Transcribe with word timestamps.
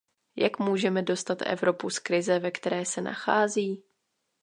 Jak 0.35 0.59
můžeme 0.59 1.01
dostat 1.01 1.37
Evropu 1.45 1.89
z 1.89 1.99
krize, 1.99 2.39
ve 2.39 2.51
které 2.51 2.85
se 2.85 3.01
nachází? 3.01 3.83